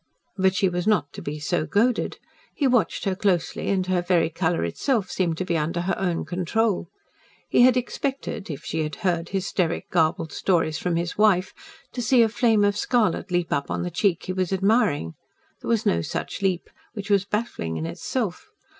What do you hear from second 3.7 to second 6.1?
her very colour itself seemed to be under her